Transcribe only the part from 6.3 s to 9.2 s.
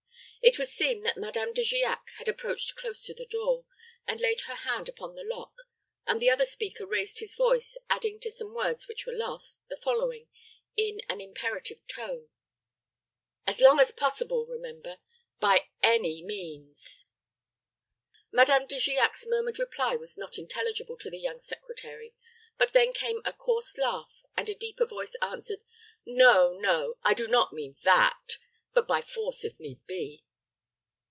other speaker raised his voice, adding to some words which were